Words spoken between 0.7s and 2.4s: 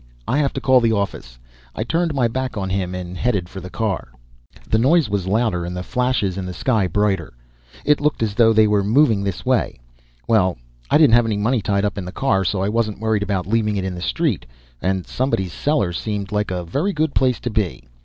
the office." I turned my